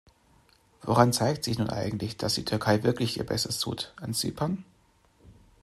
[0.81, 3.93] Woran zeigt sich nun eigentlich, dass die Türkei wirklich ihr Bestes tut?
[3.97, 4.65] An Zypern?